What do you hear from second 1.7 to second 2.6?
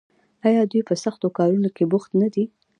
کې بوخت نه دي؟